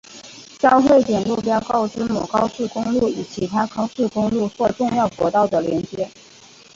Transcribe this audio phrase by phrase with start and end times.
[0.57, 6.09] 交汇点路标告知某高速公路与其他高速公路或重要国道的连接。